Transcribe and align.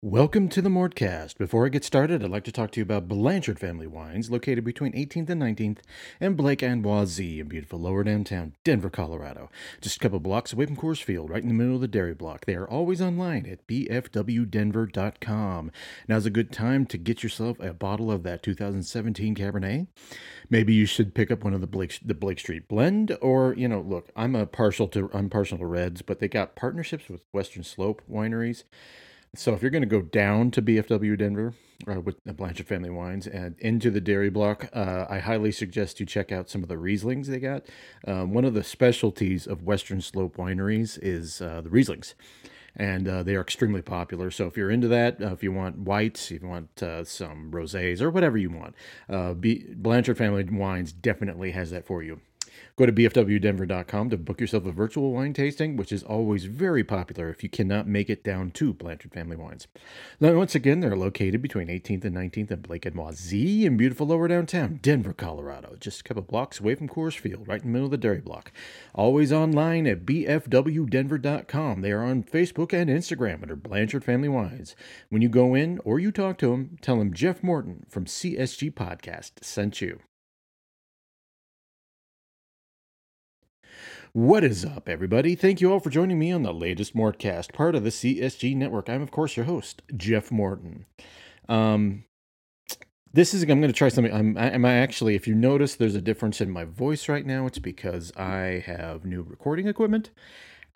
Welcome 0.00 0.48
to 0.50 0.62
the 0.62 0.68
Mortcast. 0.68 1.38
Before 1.38 1.66
I 1.66 1.70
get 1.70 1.82
started, 1.82 2.22
I'd 2.22 2.30
like 2.30 2.44
to 2.44 2.52
talk 2.52 2.70
to 2.70 2.78
you 2.78 2.84
about 2.84 3.08
Blanchard 3.08 3.58
Family 3.58 3.88
Wines, 3.88 4.30
located 4.30 4.62
between 4.62 4.92
18th 4.92 5.28
and 5.28 5.42
19th 5.42 5.78
and 6.20 6.36
Blake 6.36 6.62
and 6.62 6.84
Wazee 6.84 7.40
in 7.40 7.48
beautiful 7.48 7.80
lower 7.80 8.04
downtown 8.04 8.54
Denver, 8.62 8.90
Colorado. 8.90 9.50
Just 9.80 9.96
a 9.96 9.98
couple 9.98 10.20
blocks 10.20 10.52
away 10.52 10.66
from 10.66 10.76
Coors 10.76 11.02
Field, 11.02 11.30
right 11.30 11.42
in 11.42 11.48
the 11.48 11.54
middle 11.54 11.74
of 11.74 11.80
the 11.80 11.88
dairy 11.88 12.14
block. 12.14 12.46
They 12.46 12.54
are 12.54 12.70
always 12.70 13.02
online 13.02 13.44
at 13.46 13.66
bfwdenver.com. 13.66 15.72
Now's 16.06 16.26
a 16.26 16.30
good 16.30 16.52
time 16.52 16.86
to 16.86 16.96
get 16.96 17.24
yourself 17.24 17.58
a 17.58 17.74
bottle 17.74 18.12
of 18.12 18.22
that 18.22 18.44
2017 18.44 19.34
Cabernet. 19.34 19.88
Maybe 20.48 20.74
you 20.74 20.86
should 20.86 21.12
pick 21.12 21.32
up 21.32 21.42
one 21.42 21.54
of 21.54 21.60
the 21.60 21.66
Blake 21.66 21.98
the 22.04 22.14
Blake 22.14 22.38
Street 22.38 22.68
Blend, 22.68 23.18
or 23.20 23.52
you 23.54 23.66
know, 23.66 23.80
look, 23.80 24.10
I'm 24.14 24.36
a 24.36 24.46
partial 24.46 24.86
to 24.90 25.10
I'm 25.12 25.28
partial 25.28 25.58
to 25.58 25.66
reds, 25.66 26.02
but 26.02 26.20
they 26.20 26.28
got 26.28 26.54
partnerships 26.54 27.08
with 27.08 27.22
Western 27.32 27.64
Slope 27.64 28.00
wineries. 28.08 28.62
So 29.34 29.52
if 29.52 29.62
you're 29.62 29.70
going 29.70 29.82
to 29.82 29.86
go 29.86 30.02
down 30.02 30.50
to 30.52 30.62
BFW 30.62 31.18
Denver 31.18 31.54
uh, 31.86 32.00
with 32.00 32.16
the 32.24 32.32
Blanchard 32.32 32.66
Family 32.66 32.90
Wines 32.90 33.26
and 33.26 33.56
into 33.58 33.90
the 33.90 34.00
dairy 34.00 34.30
block, 34.30 34.70
uh, 34.72 35.06
I 35.08 35.18
highly 35.18 35.52
suggest 35.52 36.00
you 36.00 36.06
check 36.06 36.32
out 36.32 36.48
some 36.48 36.62
of 36.62 36.68
the 36.68 36.76
Rieslings 36.76 37.26
they 37.26 37.38
got. 37.38 37.66
Um, 38.06 38.32
one 38.32 38.44
of 38.44 38.54
the 38.54 38.64
specialties 38.64 39.46
of 39.46 39.62
Western 39.62 40.00
Slope 40.00 40.36
wineries 40.36 40.98
is 41.02 41.42
uh, 41.42 41.60
the 41.60 41.68
Rieslings. 41.68 42.14
And 42.74 43.08
uh, 43.08 43.22
they 43.22 43.34
are 43.34 43.40
extremely 43.40 43.82
popular. 43.82 44.30
So 44.30 44.46
if 44.46 44.56
you're 44.56 44.70
into 44.70 44.88
that, 44.88 45.20
uh, 45.20 45.32
if 45.32 45.42
you 45.42 45.52
want 45.52 45.78
whites, 45.78 46.30
if 46.30 46.42
you 46.42 46.48
want 46.48 46.70
some 46.78 47.50
rosés 47.50 48.00
or 48.00 48.10
whatever 48.10 48.38
you 48.38 48.50
want, 48.50 49.40
B- 49.40 49.66
Blanchard 49.74 50.16
Family 50.16 50.44
Wines 50.44 50.92
definitely 50.92 51.50
has 51.50 51.70
that 51.70 51.86
for 51.86 52.02
you. 52.02 52.20
Go 52.76 52.86
to 52.86 52.92
bfwdenver.com 52.92 54.10
to 54.10 54.16
book 54.16 54.40
yourself 54.40 54.64
a 54.64 54.70
virtual 54.70 55.12
wine 55.12 55.32
tasting, 55.32 55.76
which 55.76 55.90
is 55.90 56.04
always 56.04 56.44
very 56.44 56.84
popular 56.84 57.28
if 57.28 57.42
you 57.42 57.48
cannot 57.48 57.88
make 57.88 58.08
it 58.08 58.22
down 58.22 58.52
to 58.52 58.72
Blanchard 58.72 59.12
Family 59.12 59.36
Wines. 59.36 59.66
Now, 60.20 60.34
once 60.34 60.54
again, 60.54 60.80
they're 60.80 60.96
located 60.96 61.42
between 61.42 61.68
18th 61.68 62.04
and 62.04 62.16
19th 62.16 62.52
and 62.52 62.62
Blake 62.62 62.86
and 62.86 62.94
Wazee 62.94 63.64
in 63.64 63.76
beautiful 63.76 64.06
lower 64.06 64.28
downtown 64.28 64.78
Denver, 64.80 65.12
Colorado, 65.12 65.76
just 65.80 66.00
a 66.00 66.04
couple 66.04 66.22
blocks 66.22 66.60
away 66.60 66.76
from 66.76 66.88
Coors 66.88 67.18
Field, 67.18 67.48
right 67.48 67.60
in 67.62 67.68
the 67.68 67.72
middle 67.72 67.86
of 67.86 67.90
the 67.90 67.96
dairy 67.96 68.20
block. 68.20 68.52
Always 68.94 69.32
online 69.32 69.86
at 69.86 70.06
bfwdenver.com. 70.06 71.80
They 71.80 71.92
are 71.92 72.04
on 72.04 72.22
Facebook 72.22 72.72
and 72.72 72.88
Instagram 72.88 73.42
under 73.42 73.56
Blanchard 73.56 74.04
Family 74.04 74.28
Wines. 74.28 74.76
When 75.10 75.22
you 75.22 75.28
go 75.28 75.54
in 75.54 75.80
or 75.84 75.98
you 75.98 76.12
talk 76.12 76.38
to 76.38 76.50
them, 76.50 76.78
tell 76.80 76.98
them 76.98 77.12
Jeff 77.12 77.42
Morton 77.42 77.86
from 77.88 78.04
CSG 78.04 78.72
Podcast 78.72 79.42
sent 79.42 79.80
you. 79.80 80.00
What 84.18 84.42
is 84.42 84.64
up, 84.64 84.88
everybody? 84.88 85.36
Thank 85.36 85.60
you 85.60 85.70
all 85.70 85.78
for 85.78 85.90
joining 85.90 86.18
me 86.18 86.32
on 86.32 86.42
the 86.42 86.52
latest 86.52 86.92
Mortcast, 86.92 87.52
part 87.52 87.76
of 87.76 87.84
the 87.84 87.90
CSG 87.90 88.56
network. 88.56 88.90
I'm, 88.90 89.00
of 89.00 89.12
course, 89.12 89.36
your 89.36 89.46
host, 89.46 89.80
Jeff 89.96 90.32
Morton. 90.32 90.86
Um, 91.48 92.02
this 93.12 93.32
is, 93.32 93.42
I'm 93.42 93.60
going 93.60 93.68
to 93.68 93.72
try 93.72 93.88
something. 93.88 94.12
I'm, 94.12 94.36
I'm 94.36 94.64
actually, 94.64 95.14
if 95.14 95.28
you 95.28 95.36
notice, 95.36 95.76
there's 95.76 95.94
a 95.94 96.00
difference 96.00 96.40
in 96.40 96.50
my 96.50 96.64
voice 96.64 97.08
right 97.08 97.24
now. 97.24 97.46
It's 97.46 97.60
because 97.60 98.10
I 98.16 98.64
have 98.66 99.04
new 99.04 99.22
recording 99.22 99.68
equipment, 99.68 100.10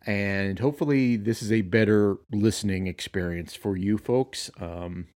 and 0.07 0.61
hopefully, 0.61 1.17
this 1.17 1.43
is 1.43 1.51
a 1.51 1.63
better 1.63 2.19
listening 2.31 2.87
experience 2.87 3.57
for 3.57 3.77
you 3.77 3.99
folks. 3.99 4.53
Um, 4.61 5.09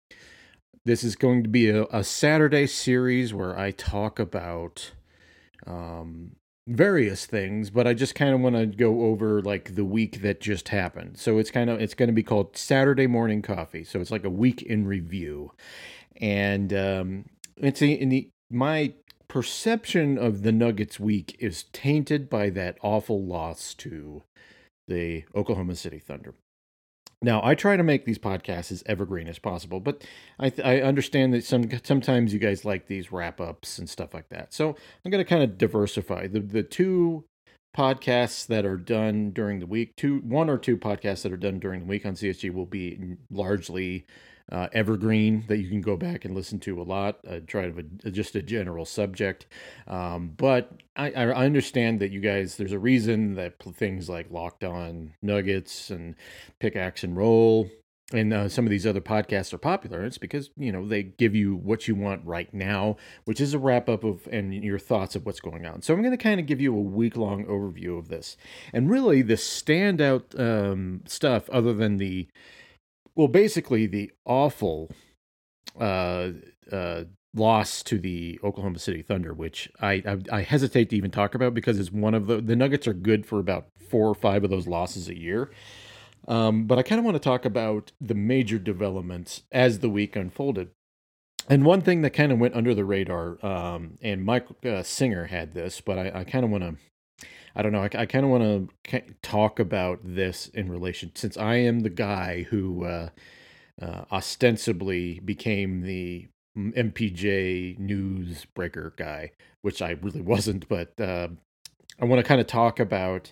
this 0.84 1.04
is 1.04 1.16
going 1.16 1.44
to 1.44 1.50
be 1.50 1.70
a, 1.70 1.84
a 1.92 2.04
Saturday 2.04 2.66
series 2.66 3.36
where 3.36 3.56
I 3.56 3.70
talk 3.70 4.18
about 4.18 4.94
um, 5.68 6.38
various 6.68 7.26
things, 7.26 7.70
but 7.70 7.86
I 7.86 7.94
just 7.94 8.16
kind 8.16 8.34
of 8.34 8.42
want 8.42 8.56
to 8.56 8.66
go 8.66 9.04
over 9.06 9.42
like 9.42 9.76
the 9.76 9.86
week 9.86 10.22
that 10.22 10.42
just 10.42 10.70
happened. 10.70 11.18
So 11.18 11.38
it's 11.38 11.52
kind 11.52 11.70
of 11.70 11.80
it's 11.80 11.94
going 11.94 12.08
to 12.08 12.14
be 12.14 12.24
called 12.24 12.58
Saturday 12.58 13.08
Morning 13.08 13.42
Coffee. 13.42 13.84
So 13.84 14.00
it's 14.00 14.12
like 14.12 14.24
a 14.24 14.30
week 14.30 14.62
in 14.62 14.88
review, 14.88 15.52
and 16.20 16.74
um, 16.74 17.26
it's 17.58 17.82
in 17.82 18.10
the 18.10 18.30
my 18.50 18.94
perception 19.28 20.18
of 20.18 20.44
the 20.44 20.52
Nuggets 20.52 21.00
week 21.00 21.36
is 21.40 21.66
tainted 21.74 22.30
by 22.30 22.50
that 22.52 22.78
awful 22.82 23.24
loss 23.26 23.74
to 23.76 24.24
the 24.88 25.26
Oklahoma 25.36 25.76
City 25.76 26.00
Thunder. 26.00 26.36
Now, 27.22 27.42
I 27.44 27.56
try 27.56 27.78
to 27.78 27.84
make 27.84 28.06
these 28.06 28.20
podcasts 28.20 28.72
as 28.72 28.84
evergreen 28.86 29.28
as 29.28 29.40
possible, 29.40 29.80
but 29.80 30.04
I, 30.40 30.52
I 30.64 30.82
understand 30.82 31.34
that 31.34 31.44
some 31.44 31.70
sometimes 31.84 32.34
you 32.34 32.40
guys 32.40 32.66
like 32.66 32.88
these 32.88 33.12
wrap 33.12 33.40
ups 33.42 33.80
and 33.80 33.90
stuff 33.90 34.14
like 34.14 34.30
that. 34.30 34.54
So 34.54 34.76
I'm 35.04 35.12
going 35.12 35.24
to 35.24 35.30
kind 35.30 35.44
of 35.44 35.58
diversify 35.58 36.28
the 36.28 36.40
the 36.40 36.64
two 36.64 37.26
podcasts 37.76 38.48
that 38.48 38.66
are 38.66 38.78
done 38.78 39.32
during 39.32 39.60
the 39.60 39.66
week. 39.66 39.96
Two, 39.98 40.20
one 40.20 40.50
or 40.50 40.58
two 40.58 40.78
podcasts 40.78 41.24
that 41.24 41.32
are 41.32 41.38
done 41.38 41.60
during 41.60 41.82
the 41.82 41.86
week 41.86 42.06
on 42.06 42.14
CSG 42.14 42.54
will 42.54 42.66
be 42.66 43.18
largely 43.30 44.06
uh, 44.52 44.68
evergreen 44.74 45.44
that 45.48 45.58
you 45.58 45.70
can 45.70 45.82
go 45.82 45.98
back 45.98 46.26
and 46.26 46.36
listen 46.36 46.60
to 46.60 46.82
a 46.82 46.84
lot. 46.84 47.20
Uh, 47.28 47.40
try 47.46 47.70
to 47.70 47.86
a, 48.04 48.12
just 48.12 48.36
a 48.36 48.42
general 48.42 48.86
subject, 48.86 49.48
um, 49.88 50.34
but 50.38 50.72
I, 50.96 51.12
I, 51.12 51.46
understand 51.46 52.00
that 52.00 52.12
you 52.12 52.20
guys. 52.20 52.58
There's 52.58 52.72
a 52.72 52.80
reason 52.80 53.36
that 53.36 53.56
things 53.76 54.08
like 54.08 54.30
Locked 54.30 54.64
On 54.64 55.14
Nuggets 55.22 55.90
and 55.90 56.16
Pickaxe 56.60 57.04
and 57.04 57.18
Roll 57.18 57.70
and 58.14 58.34
uh, 58.34 58.48
some 58.48 58.66
of 58.66 58.70
these 58.70 58.86
other 58.86 59.02
podcasts 59.02 59.54
are 59.54 59.58
popular. 59.58 60.04
It's 60.04 60.18
because 60.18 60.52
you 60.58 60.72
know 60.72 60.88
they 60.88 61.04
give 61.04 61.34
you 61.34 61.56
what 61.56 61.88
you 61.88 61.96
want 61.96 62.22
right 62.24 62.52
now, 62.54 62.98
which 63.26 63.42
is 63.42 63.54
a 63.54 63.60
wrap 63.60 63.90
up 63.90 64.04
of 64.04 64.28
and 64.32 64.54
your 64.54 64.78
thoughts 64.78 65.16
of 65.16 65.26
what's 65.26 65.40
going 65.40 65.66
on. 65.66 65.82
So 65.82 65.94
I'm 65.94 66.02
going 66.02 66.16
to 66.16 66.24
kind 66.24 66.40
of 66.40 66.46
give 66.46 66.62
you 66.62 66.76
a 66.76 66.80
week 66.80 67.18
long 67.18 67.46
overview 67.46 67.98
of 67.98 68.10
this, 68.10 68.38
and 68.74 68.90
really 68.90 69.22
the 69.22 69.36
standout 69.36 70.40
um, 70.40 71.02
stuff, 71.06 71.50
other 71.50 71.74
than 71.74 71.98
the 71.98 72.28
well, 73.16 73.28
basically 73.28 73.88
the 73.88 74.12
awful 74.26 74.92
uh, 75.80 76.30
uh, 76.72 77.04
loss 77.34 77.84
to 77.84 78.00
the 78.00 78.40
Oklahoma 78.44 78.80
City 78.80 79.02
Thunder, 79.02 79.34
which 79.34 79.70
I, 79.82 79.94
I, 80.06 80.18
I 80.32 80.42
hesitate 80.42 80.90
to 80.90 80.96
even 80.96 81.12
talk 81.12 81.36
about 81.36 81.54
because 81.54 81.80
it's 81.80 81.92
one 81.92 82.14
of 82.14 82.28
the 82.28 82.42
the 82.42 82.56
Nuggets 82.56 82.88
are 82.88 82.94
good 82.94 83.26
for 83.26 83.40
about 83.40 83.68
four 83.90 84.10
or 84.10 84.16
five 84.16 84.44
of 84.44 84.50
those 84.50 84.68
losses 84.68 85.10
a 85.10 85.18
year. 85.18 85.52
Um, 86.28 86.66
but 86.66 86.80
I 86.80 86.84
kind 86.84 87.00
of 87.00 87.06
want 87.06 87.16
to 87.16 87.20
talk 87.20 87.46
about 87.46 87.92
the 88.02 88.16
major 88.16 88.58
developments 88.58 89.44
as 89.52 89.80
the 89.80 89.90
week 89.90 90.16
unfolded. 90.16 90.72
And 91.48 91.64
one 91.64 91.82
thing 91.82 92.02
that 92.02 92.12
kind 92.12 92.32
of 92.32 92.40
went 92.40 92.56
under 92.56 92.74
the 92.74 92.86
radar, 92.86 93.38
um, 93.46 94.00
and 94.02 94.26
Mike 94.26 94.48
uh, 94.66 94.82
Singer 94.82 95.26
had 95.26 95.54
this, 95.54 95.82
but 95.82 96.00
I, 96.00 96.12
I 96.16 96.24
kind 96.24 96.44
of 96.44 96.50
want 96.50 96.64
to 96.64 96.76
I 97.56 97.62
don't 97.62 97.72
know. 97.72 97.84
I, 97.84 97.90
I 97.94 98.06
kind 98.06 98.26
of 98.26 98.32
want 98.32 98.70
to 98.90 99.02
talk 99.22 99.60
about 99.60 100.00
this 100.04 100.48
in 100.48 100.70
relation, 100.70 101.12
since 101.16 101.38
I 101.38 101.56
am 101.56 101.82
the 101.82 101.90
guy 101.90 102.44
who 102.44 102.84
uh, 102.84 103.10
uh, 103.82 104.06
ostensibly 104.12 105.20
became 105.20 105.82
the 105.82 106.28
MPJ 106.58 107.80
newsbreaker 107.80 108.96
guy, 108.98 109.32
which 109.62 109.82
I 109.82 109.92
really 109.92 110.22
wasn't. 110.22 110.68
But 110.68 111.00
uh, 111.00 111.30
I 112.02 112.06
want 112.06 112.20
to 112.20 112.28
kind 112.28 112.42
of 112.42 112.48
talk 112.48 112.80
about 112.80 113.32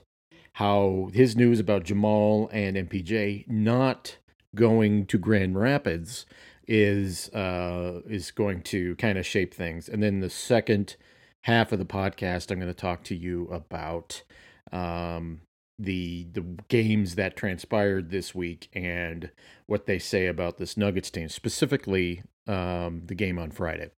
how 0.53 1.09
his 1.13 1.35
news 1.35 1.59
about 1.59 1.84
Jamal 1.84 2.50
and 2.53 2.78
MPJ 2.78 3.47
not 3.50 4.17
going 4.55 5.05
to 5.07 5.17
Grand 5.17 5.57
Rapids 5.57 6.25
is 6.67 7.29
uh, 7.29 8.01
is 8.07 8.31
going 8.31 8.61
to 8.63 8.95
kind 8.95 9.17
of 9.17 9.25
shape 9.25 9.53
things. 9.53 9.90
And 9.90 10.01
then 10.01 10.19
the 10.19 10.29
second 10.29 10.95
half 11.43 11.71
of 11.71 11.79
the 11.79 11.85
podcast, 11.85 12.51
I'm 12.51 12.59
going 12.59 12.67
to 12.67 12.73
talk 12.73 13.03
to 13.05 13.15
you 13.15 13.47
about 13.47 14.23
um, 14.71 15.41
the 15.77 16.27
the 16.31 16.41
games 16.67 17.15
that 17.15 17.35
transpired 17.35 18.09
this 18.09 18.33
week 18.33 18.69
and 18.73 19.31
what 19.65 19.85
they 19.85 19.99
say 19.99 20.27
about 20.27 20.57
this 20.57 20.77
Nuggets 20.77 21.09
team, 21.09 21.29
specifically 21.29 22.23
um, 22.47 23.03
the 23.05 23.16
game 23.16 23.40
on 23.40 23.51
Friday. 23.51 23.91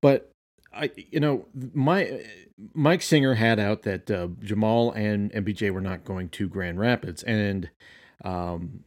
But 0.00 0.30
I, 0.74 0.90
you 0.96 1.20
know, 1.20 1.46
my 1.74 2.22
Mike 2.72 3.02
Singer 3.02 3.34
had 3.34 3.58
out 3.58 3.82
that 3.82 4.10
uh, 4.10 4.28
Jamal 4.40 4.92
and 4.92 5.32
MPJ 5.32 5.70
were 5.70 5.80
not 5.80 6.04
going 6.04 6.28
to 6.30 6.48
Grand 6.48 6.78
Rapids, 6.78 7.22
and 7.22 7.70
um, 8.24 8.84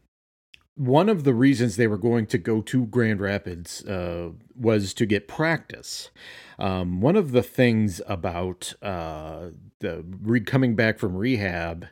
one 0.75 1.09
of 1.09 1.23
the 1.23 1.33
reasons 1.33 1.75
they 1.75 1.87
were 1.87 1.97
going 1.97 2.27
to 2.27 2.37
go 2.37 2.61
to 2.61 2.85
Grand 2.85 3.21
Rapids 3.21 3.83
uh, 3.85 4.29
was 4.55 4.93
to 4.95 5.05
get 5.05 5.27
practice. 5.27 6.09
Um, 6.57 7.01
one 7.01 7.15
of 7.15 7.31
the 7.31 7.43
things 7.43 8.01
about 8.07 8.73
uh, 8.81 9.49
the 9.79 10.05
re- 10.21 10.39
coming 10.39 10.75
back 10.75 10.99
from 10.99 11.15
rehab, 11.15 11.87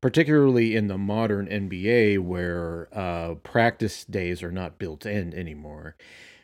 particularly 0.00 0.76
in 0.76 0.86
the 0.88 0.98
modern 0.98 1.46
NBA 1.46 2.20
where 2.20 2.88
uh, 2.92 3.34
practice 3.36 4.04
days 4.04 4.42
are 4.42 4.52
not 4.52 4.78
built 4.78 5.04
in 5.06 5.34
anymore, 5.34 5.96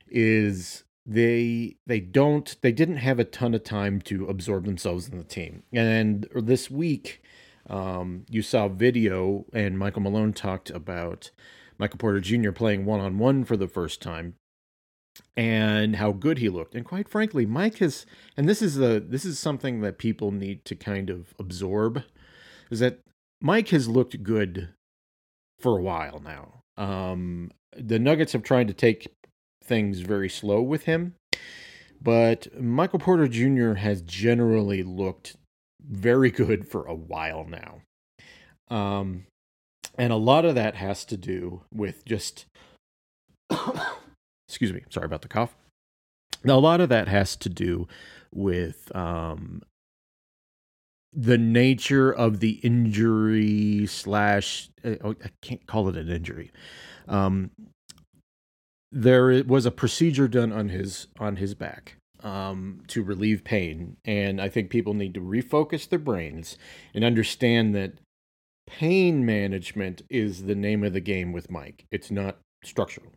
is 0.09 0.85
they 1.07 1.77
they 1.87 2.01
don't 2.01 2.57
they 2.61 2.73
didn't 2.73 2.99
have 2.99 3.19
a 3.19 3.25
ton 3.25 3.55
of 3.55 3.65
time 3.65 4.01
to 4.03 4.27
absorb 4.27 4.65
themselves 4.67 5.09
in 5.09 5.19
the 5.19 5.25
team. 5.25 5.63
And 5.73 6.29
this 6.35 6.71
week, 6.71 7.23
um, 7.69 8.27
you 8.29 8.43
saw 8.43 8.69
video, 8.69 9.47
and 9.53 9.79
Michael 9.79 10.03
Malone 10.03 10.33
talked 10.33 10.71
about 10.71 11.31
Michael 11.79 11.99
Porter 11.99 12.21
Jr. 12.21 12.51
playing 12.51 12.85
one 12.85 13.01
on 13.01 13.19
one 13.19 13.45
for 13.45 13.57
the 13.57 13.69
first 13.69 14.03
time 14.03 14.35
and 15.37 15.97
how 15.97 16.13
good 16.13 16.39
he 16.39 16.49
looked. 16.49 16.75
And 16.75 16.85
quite 16.85 17.09
frankly, 17.09 17.47
Mike 17.47 17.79
has 17.79 18.07
and 18.37 18.49
this 18.49 18.63
is 18.63 18.77
the 18.77 19.05
this 19.07 19.25
is 19.25 19.39
something 19.39 19.81
that 19.81 19.99
people 19.99 20.31
need 20.31 20.65
to 20.67 20.75
kind 20.75 21.11
of 21.11 21.35
absorb 21.39 22.03
is 22.71 22.81
that 22.81 23.01
Mike 23.41 23.69
has 23.69 23.89
looked 23.89 24.23
good 24.23 24.69
for 25.59 25.79
a 25.79 25.83
while 25.83 26.21
now. 26.21 26.63
Um, 26.77 27.51
the 27.77 27.99
Nuggets 27.99 28.33
have 28.33 28.43
tried 28.43 28.69
to 28.69 28.75
take 28.75 29.09
things 29.63 30.01
very 30.01 30.29
slow 30.29 30.63
with 30.63 30.85
him, 30.85 31.15
but 32.03 32.49
Michael 32.61 32.99
Porter 32.99 33.29
Jr. 33.29 33.75
has 33.75 34.03
generally 34.03 34.83
looked 34.83 35.37
very 35.83 36.31
good 36.31 36.69
for 36.69 36.87
a 36.87 36.95
while 36.95 37.45
now. 37.45 37.83
Um, 38.75 39.27
and 39.99 40.13
a 40.13 40.17
lot 40.17 40.45
of 40.45 40.55
that 40.55 40.77
has 40.77 41.05
to 41.07 41.17
do 41.17 41.63
with 41.73 42.05
just, 42.05 42.47
excuse 44.51 44.73
me, 44.73 44.83
sorry 44.91 45.07
about 45.07 45.23
the 45.23 45.29
cough. 45.29 45.55
Now, 46.43 46.59
a 46.59 46.61
lot 46.61 46.81
of 46.81 46.89
that 46.89 47.07
has 47.09 47.37
to 47.37 47.49
do 47.49 47.87
with 48.33 48.95
um, 48.97 49.63
the 51.13 51.39
nature 51.39 52.11
of 52.11 52.41
the 52.41 52.61
injury 52.63 53.87
slash 53.87 54.71
uh, 54.85 54.95
oh, 55.03 55.15
I 55.25 55.31
can't 55.41 55.67
call 55.67 55.89
it 55.89 55.97
an 55.97 56.09
injury. 56.09 56.51
Um, 57.09 57.51
there 58.93 59.45
was 59.45 59.67
a 59.67 59.71
procedure 59.71 60.29
done 60.29 60.53
on 60.53 60.69
his 60.69 61.07
on 61.19 61.37
his 61.37 61.55
back 61.55 61.97
um, 62.23 62.83
to 62.89 63.03
relieve 63.03 63.45
pain, 63.45 63.97
and 64.05 64.41
I 64.41 64.49
think 64.49 64.71
people 64.71 64.95
need 64.95 65.15
to 65.15 65.21
refocus 65.21 65.89
their 65.89 65.99
brains 65.99 66.57
and 66.95 67.05
understand 67.05 67.75
that 67.75 68.01
pain 68.67 69.25
management 69.25 70.03
is 70.09 70.45
the 70.45 70.55
name 70.55 70.85
of 70.85 70.93
the 70.93 71.01
game 71.01 71.33
with 71.33 71.51
Mike. 71.51 71.87
It's 71.91 72.11
not 72.11 72.39
structural. 72.65 73.13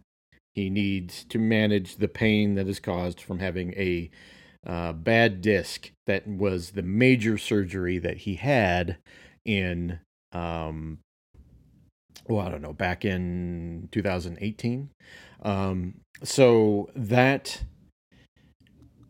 He 0.54 0.70
needs 0.70 1.24
to 1.26 1.40
manage 1.40 1.98
the 1.98 2.08
pain 2.08 2.56
that 2.56 2.68
is 2.68 2.80
caused 2.80 3.20
from 3.20 3.40
having 3.40 3.74
a 3.74 4.10
uh, 4.66 4.94
bad 4.94 5.42
disc 5.42 5.92
that 6.08 6.28
was 6.28 6.72
the 6.72 6.82
major 6.82 7.38
surgery 7.38 7.98
that 7.98 8.18
he 8.20 8.36
had 8.36 8.98
in 9.44 10.00
um 10.32 11.00
well 12.30 12.46
i 12.46 12.50
don't 12.50 12.62
know 12.62 12.72
back 12.72 13.04
in 13.04 13.90
2018 13.92 14.90
um 15.44 15.94
so 16.24 16.90
that 16.96 17.64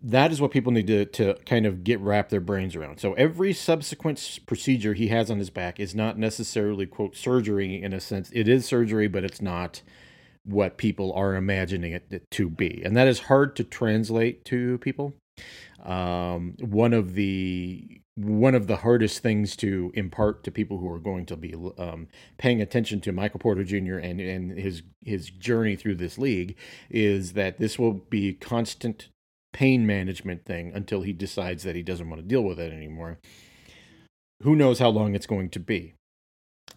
that 0.05 0.33
is 0.33 0.41
what 0.41 0.51
people 0.51 0.71
need 0.73 0.87
to, 0.87 1.05
to 1.05 1.35
kind 1.45 1.65
of 1.65 1.83
get 1.83 1.97
wrap 2.01 2.27
their 2.27 2.41
brains 2.41 2.75
around. 2.75 2.99
So 2.99 3.13
every 3.13 3.53
subsequent 3.53 4.39
procedure 4.45 4.93
he 4.93 5.07
has 5.07 5.31
on 5.31 5.39
his 5.39 5.49
back 5.49 5.79
is 5.79 5.95
not 5.95 6.17
necessarily 6.17 6.85
quote 6.85 7.15
surgery 7.15 7.81
in 7.81 7.93
a 7.93 8.01
sense. 8.01 8.29
It 8.33 8.49
is 8.49 8.65
surgery, 8.65 9.07
but 9.07 9.23
it's 9.23 9.41
not 9.41 9.81
what 10.45 10.77
people 10.77 11.13
are 11.13 11.35
imagining 11.35 11.93
it 11.93 12.29
to 12.31 12.49
be, 12.49 12.81
and 12.83 12.95
that 12.95 13.07
is 13.07 13.21
hard 13.21 13.55
to 13.57 13.63
translate 13.63 14.45
to 14.45 14.77
people. 14.79 15.13
Um, 15.83 16.55
one 16.59 16.93
of 16.93 17.13
the 17.15 18.01
one 18.15 18.53
of 18.53 18.67
the 18.67 18.77
hardest 18.77 19.23
things 19.23 19.55
to 19.55 19.91
impart 19.95 20.43
to 20.43 20.51
people 20.51 20.77
who 20.77 20.89
are 20.89 20.99
going 20.99 21.25
to 21.25 21.35
be 21.35 21.55
um, 21.79 22.07
paying 22.37 22.61
attention 22.61 23.01
to 23.01 23.11
Michael 23.11 23.39
Porter 23.39 23.63
Jr. 23.63 23.97
and 23.97 24.19
and 24.21 24.57
his 24.57 24.83
his 25.03 25.29
journey 25.29 25.75
through 25.75 25.95
this 25.95 26.17
league 26.17 26.55
is 26.89 27.33
that 27.33 27.57
this 27.57 27.79
will 27.79 27.93
be 27.93 28.33
constant 28.33 29.09
pain 29.51 29.85
management 29.85 30.45
thing 30.45 30.71
until 30.73 31.01
he 31.01 31.13
decides 31.13 31.63
that 31.63 31.75
he 31.75 31.83
doesn't 31.83 32.09
want 32.09 32.21
to 32.21 32.27
deal 32.27 32.41
with 32.41 32.59
it 32.59 32.73
anymore. 32.73 33.19
Who 34.41 34.55
knows 34.55 34.79
how 34.79 34.89
long 34.89 35.15
it's 35.15 35.27
going 35.27 35.49
to 35.51 35.59
be? 35.59 35.93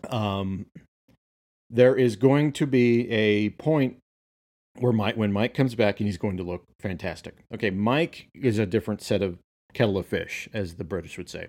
Um, 0.08 0.66
there 1.70 1.96
is 1.96 2.16
going 2.16 2.52
to 2.52 2.66
be 2.66 3.10
a 3.10 3.50
point 3.50 3.98
where 4.78 4.92
Mike 4.92 5.16
when 5.16 5.32
Mike 5.32 5.54
comes 5.54 5.74
back 5.74 6.00
and 6.00 6.06
he's 6.06 6.18
going 6.18 6.36
to 6.36 6.42
look 6.42 6.64
fantastic. 6.80 7.36
Okay, 7.52 7.70
Mike 7.70 8.28
is 8.34 8.58
a 8.58 8.66
different 8.66 9.02
set 9.02 9.22
of 9.22 9.38
kettle 9.72 9.98
of 9.98 10.06
fish, 10.06 10.48
as 10.52 10.74
the 10.74 10.84
British 10.84 11.18
would 11.18 11.28
say. 11.28 11.48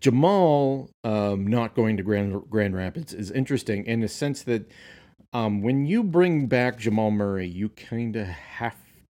Jamal 0.00 0.90
um, 1.02 1.46
not 1.46 1.74
going 1.74 1.96
to 1.96 2.02
Grand 2.02 2.50
Grand 2.50 2.76
Rapids 2.76 3.14
is 3.14 3.30
interesting 3.30 3.86
in 3.86 4.00
the 4.00 4.08
sense 4.08 4.42
that 4.42 4.70
um, 5.32 5.62
when 5.62 5.86
you 5.86 6.02
bring 6.02 6.46
back 6.46 6.78
Jamal 6.78 7.10
Murray, 7.10 7.46
you 7.46 7.68
kind 7.70 8.14
of 8.16 8.26
have 8.26 8.76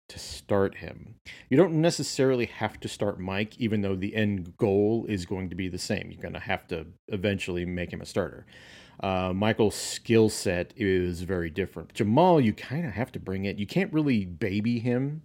to 0.10 0.20
start 0.20 0.76
him. 0.76 1.16
You 1.50 1.58
don't 1.58 1.74
necessarily 1.74 2.46
have 2.46 2.80
to 2.80 2.88
start 2.88 3.20
Mike, 3.20 3.60
even 3.60 3.82
though 3.82 3.96
the 3.96 4.16
end 4.16 4.56
goal 4.58 5.06
is 5.10 5.26
going 5.26 5.50
to 5.50 5.56
be 5.56 5.68
the 5.68 5.78
same. 5.78 6.10
You're 6.10 6.22
going 6.22 6.34
to 6.34 6.40
have 6.40 6.68
to 6.70 6.88
eventually 7.10 7.66
make 7.66 7.92
him 7.92 8.02
a 8.02 8.06
starter. 8.06 8.46
Uh, 9.00 9.32
Michael's 9.34 9.76
skill 9.76 10.30
set 10.30 10.74
is 10.76 11.22
very 11.22 11.50
different. 11.50 11.94
Jamal, 11.94 12.42
you 12.42 12.54
kind 12.54 12.86
of 12.86 12.94
have 12.94 13.12
to 13.12 13.20
bring 13.20 13.46
it. 13.46 13.58
You 13.58 13.68
can't 13.68 13.94
really 13.94 14.26
baby 14.26 14.80
him. 14.80 15.24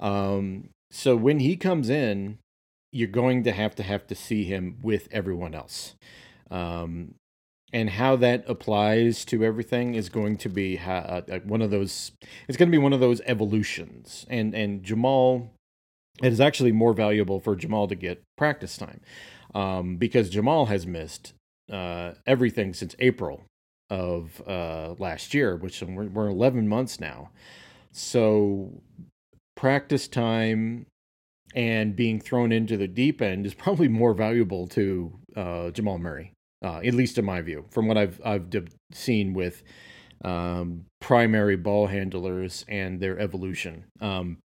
Um, 0.00 0.70
so 0.90 1.16
when 1.16 1.40
he 1.40 1.56
comes 1.56 1.88
in, 1.88 2.38
you're 2.92 3.08
going 3.08 3.44
to 3.44 3.52
have 3.52 3.74
to 3.76 3.82
have 3.82 4.06
to 4.08 4.14
see 4.14 4.44
him 4.44 4.78
with 4.82 5.08
everyone 5.10 5.54
else. 5.54 5.94
Um, 6.50 7.14
and 7.72 7.90
how 7.90 8.16
that 8.16 8.44
applies 8.48 9.24
to 9.26 9.44
everything 9.44 9.94
is 9.94 10.08
going 10.08 10.36
to 10.38 10.48
be 10.48 10.78
uh, 10.78 10.90
uh, 11.30 11.38
one 11.44 11.62
of 11.62 11.70
those. 11.70 12.12
It's 12.48 12.56
going 12.56 12.70
to 12.70 12.76
be 12.76 12.82
one 12.82 12.92
of 12.92 13.00
those 13.00 13.20
evolutions. 13.26 14.24
And 14.30 14.54
and 14.54 14.82
Jamal, 14.82 15.50
it 16.22 16.32
is 16.32 16.40
actually 16.40 16.72
more 16.72 16.94
valuable 16.94 17.40
for 17.40 17.56
Jamal 17.56 17.88
to 17.88 17.94
get 17.94 18.22
practice 18.38 18.78
time, 18.78 19.00
um, 19.54 19.96
because 19.96 20.30
Jamal 20.30 20.66
has 20.66 20.86
missed 20.86 21.34
uh, 21.70 22.12
everything 22.26 22.74
since 22.74 22.94
April 22.98 23.44
of 23.90 24.42
uh, 24.46 24.94
last 24.98 25.34
year, 25.34 25.56
which 25.56 25.82
we're, 25.82 26.06
we're 26.06 26.28
11 26.28 26.68
months 26.68 27.00
now. 27.00 27.30
So 27.92 28.82
practice 29.56 30.08
time 30.08 30.86
and 31.54 31.96
being 31.96 32.20
thrown 32.20 32.52
into 32.52 32.76
the 32.76 32.88
deep 32.88 33.22
end 33.22 33.46
is 33.46 33.54
probably 33.64 33.88
more 33.88 34.14
valuable 34.14 34.66
to 34.68 35.18
uh, 35.36 35.70
Jamal 35.70 35.98
Murray, 35.98 36.32
uh, 36.64 36.80
at 36.84 36.94
least 36.94 37.18
in 37.18 37.24
my 37.24 37.40
view, 37.40 37.64
from 37.70 37.86
what 37.86 37.96
I've 37.96 38.20
I've 38.24 38.48
seen 38.92 39.34
with 39.34 39.62
um, 40.24 40.86
primary 41.00 41.56
ball 41.56 41.86
handlers 41.86 42.64
and 42.68 43.00
their 43.00 43.18
evolution. 43.18 43.84
Um, 44.00 44.38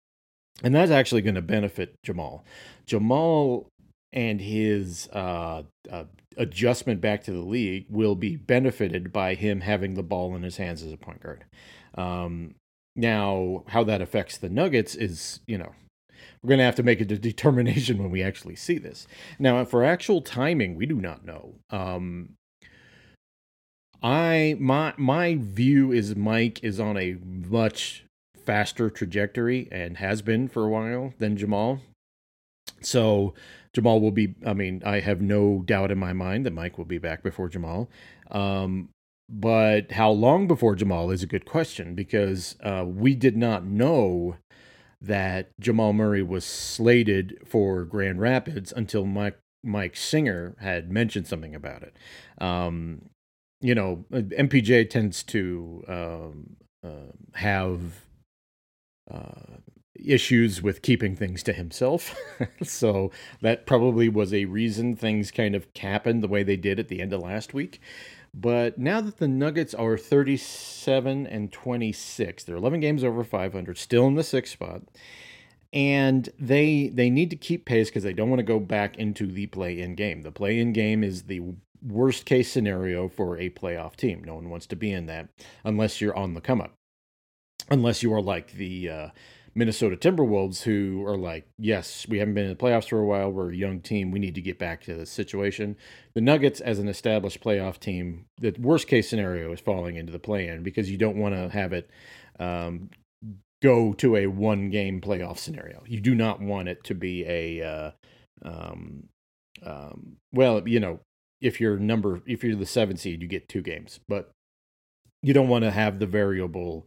and 0.64 0.76
that's 0.76 0.92
actually 0.92 1.22
going 1.22 1.36
to 1.36 1.42
benefit 1.42 1.96
Jamal. 2.04 2.44
Jamal 2.86 3.68
and 4.12 4.42
his 4.42 5.08
uh, 5.14 5.64
uh, 5.90 6.04
adjustment 6.40 7.02
back 7.02 7.24
to 7.26 7.32
the 7.32 7.40
league 7.40 7.86
will 7.90 8.16
be 8.16 8.36
benefited 8.36 9.14
by 9.14 9.36
him 9.36 9.62
having 9.62 9.94
the 9.94 10.02
ball 10.02 10.36
in 10.36 10.42
his 10.42 10.58
hands 10.58 10.82
as 10.82 10.92
a 10.92 10.98
point 10.98 11.22
guard. 11.22 11.46
Um, 11.96 12.56
now, 12.96 13.64
how 13.68 13.84
that 13.84 14.02
affects 14.02 14.38
the 14.38 14.50
Nuggets 14.50 14.96
is, 14.96 15.42
you 15.46 15.58
know, 15.58 15.74
we're 16.42 16.50
going 16.50 16.60
to 16.60 16.66
have 16.66 16.76
to 16.76 16.84
make 16.84 17.02
a 17.02 17.06
determination 17.06 17.98
when 17.98 18.10
we 18.10 18.24
actually 18.24 18.56
see 18.56 18.78
this. 18.78 19.08
Now, 19.38 19.64
for 19.66 19.84
actual 19.84 20.22
timing, 20.22 20.76
we 20.76 20.86
do 20.86 20.96
not 20.96 21.26
know. 21.26 21.56
Um, 21.70 22.30
I 24.02 24.56
my 24.60 24.94
my 24.98 25.38
view 25.40 25.92
is 25.92 26.16
Mike 26.16 26.64
is 26.64 26.80
on 26.80 26.98
a 26.98 27.18
much 27.22 28.06
faster 28.46 28.90
trajectory 28.90 29.68
and 29.72 29.98
has 29.98 30.22
been 30.22 30.48
for 30.48 30.64
a 30.64 30.70
while 30.70 31.14
than 31.20 31.36
Jamal. 31.36 31.82
So 32.82 33.34
Jamal 33.74 34.00
will 34.00 34.12
be. 34.12 34.36
I 34.46 34.54
mean, 34.54 34.82
I 34.86 35.00
have 35.00 35.22
no 35.22 35.64
doubt 35.66 35.92
in 35.92 35.98
my 35.98 36.14
mind 36.14 36.46
that 36.46 36.54
Mike 36.54 36.78
will 36.78 36.86
be 36.86 36.98
back 36.98 37.24
before 37.24 37.50
Jamal. 37.50 37.90
Um, 38.32 38.90
but 39.30 39.92
how 39.92 40.10
long 40.10 40.48
before 40.48 40.76
Jamal 40.76 41.12
is 41.12 41.22
a 41.22 41.28
good 41.28 41.46
question 41.46 41.94
because 41.94 42.56
uh, 42.64 42.84
we 42.88 43.14
did 43.14 43.38
not 43.38 43.64
know 43.64 44.38
that 45.02 45.52
Jamal 45.60 45.94
Murray 45.94 46.24
was 46.24 46.44
slated 46.44 47.38
for 47.46 47.86
Grand 47.86 48.20
Rapids 48.20 48.74
until 48.76 49.06
Mike 49.06 49.38
Mike 49.64 49.96
Singer 49.96 50.56
had 50.60 50.92
mentioned 50.92 51.28
something 51.28 51.54
about 51.54 51.84
it. 51.84 51.96
Um, 52.40 53.10
you 53.62 53.76
know, 53.76 54.06
MPJ 54.12 54.90
tends 54.90 55.22
to 55.24 55.84
um, 55.88 56.56
uh, 56.84 57.12
have 57.34 57.80
uh, 59.12 59.58
issues 60.06 60.62
with 60.62 60.82
keeping 60.82 61.16
things 61.16 61.44
to 61.44 61.54
himself. 61.54 62.16
so 62.64 63.12
that 63.42 63.66
probably 63.66 64.10
was 64.10 64.34
a 64.34 64.46
reason 64.46 64.96
things 64.96 65.32
kind 65.32 65.56
of 65.56 65.68
happened 65.80 66.24
the 66.24 66.28
way 66.28 66.44
they 66.44 66.58
did 66.58 66.80
at 66.80 66.88
the 66.88 67.02
end 67.02 67.14
of 67.14 67.22
last 67.22 67.54
week. 67.54 67.80
But 68.34 68.78
now 68.78 69.02
that 69.02 69.18
the 69.18 69.28
Nuggets 69.28 69.74
are 69.74 69.98
37 69.98 71.26
and 71.28 71.52
26, 71.52 72.44
they're 72.44 72.56
11 72.56 72.80
games 72.80 73.04
over 73.04 73.24
500, 73.24 73.78
still 73.78 74.08
in 74.08 74.16
the 74.16 74.24
sixth 74.24 74.54
spot. 74.54 74.84
And 75.72 76.30
they 76.40 76.90
they 76.90 77.12
need 77.12 77.30
to 77.30 77.36
keep 77.36 77.66
pace 77.66 77.90
because 77.90 78.02
they 78.02 78.14
don't 78.14 78.30
want 78.30 78.40
to 78.40 78.44
go 78.44 78.60
back 78.60 78.98
into 78.98 79.28
the 79.28 79.46
play-in 79.48 79.94
game. 79.94 80.24
The 80.24 80.32
play-in 80.32 80.74
game 80.74 81.04
is 81.04 81.24
the 81.24 81.42
worst 81.82 82.26
case 82.26 82.52
scenario 82.52 83.08
for 83.08 83.38
a 83.38 83.52
playoff 83.52 83.96
team. 83.96 84.24
No 84.24 84.36
one 84.36 84.50
wants 84.50 84.66
to 84.68 84.76
be 84.76 84.92
in 84.92 85.06
that 85.06 85.30
unless 85.64 86.02
you're 86.02 86.16
on 86.16 86.34
the 86.34 86.42
come 86.42 86.60
up. 86.60 86.74
Unless 87.70 88.02
you 88.02 88.12
are 88.14 88.22
like 88.22 88.54
the 88.54 88.90
uh, 88.90 89.10
Minnesota 89.60 89.98
Timberwolves, 89.98 90.64
who 90.64 91.06
are 91.06 91.18
like, 91.18 91.46
yes, 91.58 92.08
we 92.08 92.20
haven't 92.20 92.34
been 92.34 92.46
in 92.46 92.50
the 92.50 92.56
playoffs 92.56 92.88
for 92.88 92.98
a 92.98 93.06
while. 93.06 93.30
We're 93.30 93.52
a 93.52 93.56
young 93.56 93.82
team. 93.82 94.10
We 94.10 94.18
need 94.18 94.36
to 94.36 94.42
get 94.42 94.58
back 94.58 94.82
to 94.86 94.96
the 94.96 95.06
situation. 95.06 95.76
The 96.16 96.22
Nuggets, 96.22 96.62
as 96.62 96.80
an 96.80 96.88
established 96.88 97.44
playoff 97.44 97.78
team, 97.78 98.26
the 98.40 98.56
worst 98.58 98.88
case 98.88 99.10
scenario 99.10 99.52
is 99.52 99.60
falling 99.60 99.98
into 99.98 100.14
the 100.14 100.18
play 100.18 100.48
in 100.48 100.64
because 100.64 100.90
you 100.90 100.98
don't 100.98 101.18
want 101.18 101.36
to 101.36 101.50
have 101.50 101.74
it 101.74 101.90
um, 102.40 102.90
go 103.62 103.92
to 103.94 104.16
a 104.16 104.28
one 104.28 104.70
game 104.70 105.02
playoff 105.02 105.38
scenario. 105.38 105.84
You 105.86 106.00
do 106.00 106.16
not 106.16 106.40
want 106.40 106.70
it 106.70 106.82
to 106.86 106.96
be 106.96 107.26
a, 107.26 107.62
uh, 107.62 107.92
um, 108.42 109.10
um, 109.62 110.16
well, 110.32 110.66
you 110.66 110.80
know, 110.80 111.02
if 111.42 111.60
you're 111.60 111.78
number, 111.78 112.22
if 112.26 112.46
you're 112.46 112.56
the 112.56 112.66
seven 112.66 112.96
seed, 112.96 113.22
you 113.22 113.28
get 113.28 113.50
two 113.50 113.62
games, 113.62 114.00
but 114.08 114.32
you 115.22 115.34
don't 115.34 115.50
want 115.50 115.66
to 115.66 115.72
have 115.72 116.00
the 116.00 116.08
variable 116.08 116.86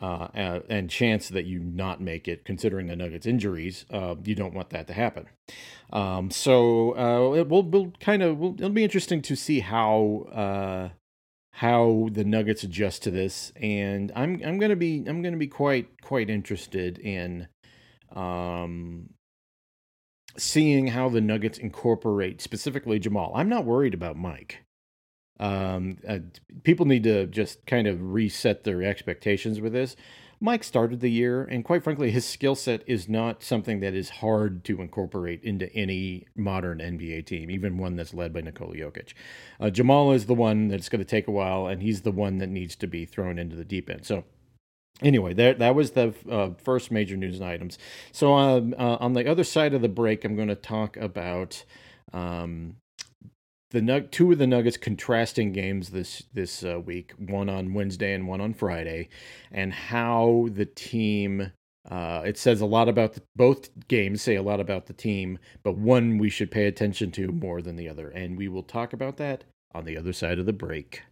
uh, 0.00 0.60
and 0.68 0.90
chance 0.90 1.28
that 1.28 1.46
you 1.46 1.58
not 1.58 2.00
make 2.00 2.28
it, 2.28 2.44
considering 2.44 2.86
the 2.86 2.96
Nuggets' 2.96 3.26
injuries, 3.26 3.86
uh, 3.90 4.14
you 4.24 4.34
don't 4.34 4.54
want 4.54 4.70
that 4.70 4.86
to 4.88 4.92
happen. 4.92 5.26
Um, 5.92 6.30
so 6.30 6.96
uh, 6.96 7.32
it 7.32 7.48
will 7.48 7.62
we'll 7.62 7.92
kind 8.00 8.22
of 8.22 8.38
we'll, 8.38 8.54
it'll 8.54 8.70
be 8.70 8.84
interesting 8.84 9.22
to 9.22 9.36
see 9.36 9.60
how 9.60 10.26
uh, 10.32 10.88
how 11.52 12.08
the 12.12 12.24
Nuggets 12.24 12.62
adjust 12.62 13.02
to 13.04 13.10
this, 13.10 13.52
and 13.56 14.12
I'm 14.14 14.42
I'm 14.44 14.58
gonna 14.58 14.76
be 14.76 15.04
I'm 15.06 15.22
gonna 15.22 15.38
be 15.38 15.46
quite 15.46 16.02
quite 16.02 16.28
interested 16.28 16.98
in 16.98 17.48
um, 18.14 19.10
seeing 20.36 20.88
how 20.88 21.08
the 21.08 21.22
Nuggets 21.22 21.56
incorporate 21.56 22.42
specifically 22.42 22.98
Jamal. 22.98 23.32
I'm 23.34 23.48
not 23.48 23.64
worried 23.64 23.94
about 23.94 24.16
Mike 24.16 24.65
um, 25.38 25.98
uh, 26.08 26.18
people 26.62 26.86
need 26.86 27.04
to 27.04 27.26
just 27.26 27.64
kind 27.66 27.86
of 27.86 28.12
reset 28.12 28.64
their 28.64 28.82
expectations 28.82 29.60
with 29.60 29.72
this. 29.72 29.96
Mike 30.38 30.64
started 30.64 31.00
the 31.00 31.10
year, 31.10 31.44
and 31.44 31.64
quite 31.64 31.82
frankly, 31.82 32.10
his 32.10 32.26
skill 32.26 32.54
set 32.54 32.82
is 32.86 33.08
not 33.08 33.42
something 33.42 33.80
that 33.80 33.94
is 33.94 34.10
hard 34.10 34.64
to 34.64 34.82
incorporate 34.82 35.42
into 35.42 35.72
any 35.74 36.26
modern 36.36 36.78
NBA 36.78 37.24
team, 37.24 37.50
even 37.50 37.78
one 37.78 37.96
that's 37.96 38.12
led 38.12 38.34
by 38.34 38.42
Nikola 38.42 38.74
Jokic. 38.74 39.14
Uh, 39.58 39.70
Jamal 39.70 40.12
is 40.12 40.26
the 40.26 40.34
one 40.34 40.68
that's 40.68 40.90
going 40.90 41.00
to 41.00 41.06
take 41.06 41.26
a 41.26 41.30
while, 41.30 41.66
and 41.66 41.82
he's 41.82 42.02
the 42.02 42.10
one 42.10 42.36
that 42.38 42.48
needs 42.48 42.76
to 42.76 42.86
be 42.86 43.06
thrown 43.06 43.38
into 43.38 43.56
the 43.56 43.64
deep 43.64 43.88
end. 43.88 44.04
So, 44.04 44.24
anyway, 45.00 45.32
that 45.32 45.58
that 45.58 45.74
was 45.74 45.92
the 45.92 46.12
uh, 46.30 46.50
first 46.62 46.90
major 46.90 47.16
news 47.16 47.40
items. 47.40 47.78
So, 48.12 48.34
um, 48.34 48.74
uh, 48.78 48.96
on 49.00 49.14
the 49.14 49.26
other 49.26 49.44
side 49.44 49.72
of 49.72 49.80
the 49.80 49.88
break, 49.88 50.22
I'm 50.22 50.36
going 50.36 50.48
to 50.48 50.54
talk 50.54 50.98
about 50.98 51.64
um, 52.12 52.76
the 53.80 54.08
two 54.10 54.32
of 54.32 54.38
the 54.38 54.46
Nuggets 54.46 54.78
contrasting 54.78 55.52
games 55.52 55.90
this 55.90 56.22
this 56.32 56.64
uh, 56.64 56.80
week, 56.80 57.12
one 57.18 57.48
on 57.48 57.74
Wednesday 57.74 58.14
and 58.14 58.26
one 58.26 58.40
on 58.40 58.54
Friday, 58.54 59.08
and 59.52 59.72
how 59.72 60.48
the 60.52 60.66
team. 60.66 61.52
Uh, 61.88 62.20
it 62.26 62.36
says 62.36 62.60
a 62.60 62.66
lot 62.66 62.88
about 62.88 63.12
the, 63.12 63.22
both 63.36 63.68
games. 63.86 64.20
Say 64.20 64.34
a 64.34 64.42
lot 64.42 64.58
about 64.58 64.86
the 64.86 64.92
team, 64.92 65.38
but 65.62 65.76
one 65.76 66.18
we 66.18 66.28
should 66.28 66.50
pay 66.50 66.66
attention 66.66 67.12
to 67.12 67.28
more 67.28 67.62
than 67.62 67.76
the 67.76 67.88
other, 67.88 68.08
and 68.08 68.36
we 68.36 68.48
will 68.48 68.64
talk 68.64 68.92
about 68.92 69.18
that 69.18 69.44
on 69.72 69.84
the 69.84 69.96
other 69.96 70.12
side 70.12 70.40
of 70.40 70.46
the 70.46 70.52
break. 70.52 71.02